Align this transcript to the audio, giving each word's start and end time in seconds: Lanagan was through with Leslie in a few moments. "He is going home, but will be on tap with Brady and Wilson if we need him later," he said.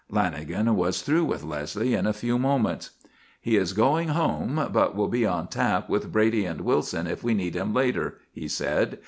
Lanagan 0.11 0.73
was 0.73 1.03
through 1.03 1.25
with 1.25 1.43
Leslie 1.43 1.93
in 1.93 2.07
a 2.07 2.11
few 2.11 2.39
moments. 2.39 2.89
"He 3.39 3.55
is 3.55 3.73
going 3.73 4.07
home, 4.07 4.69
but 4.73 4.95
will 4.95 5.07
be 5.09 5.27
on 5.27 5.47
tap 5.47 5.89
with 5.89 6.11
Brady 6.11 6.43
and 6.43 6.61
Wilson 6.61 7.05
if 7.05 7.23
we 7.23 7.35
need 7.35 7.53
him 7.55 7.71
later," 7.71 8.17
he 8.33 8.47
said. 8.47 8.97